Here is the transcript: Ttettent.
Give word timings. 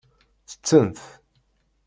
Ttettent. 0.51 0.99